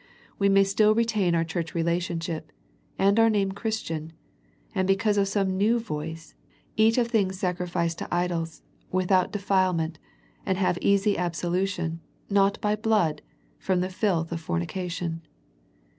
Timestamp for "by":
12.61-12.75